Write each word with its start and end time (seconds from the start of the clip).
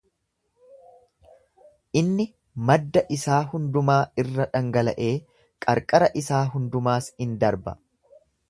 Inni 2.01 2.25
madda 2.71 3.03
isaa 3.17 3.37
hundumaa 3.53 3.99
irra 4.25 4.49
dhangala'ee, 4.57 5.13
qarqara 5.67 6.11
isaa 6.23 6.45
hundumaas 6.57 7.13
in 7.27 7.41
darba. 7.47 7.81